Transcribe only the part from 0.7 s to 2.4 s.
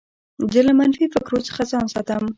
منفي فکرو څخه ځان ساتم.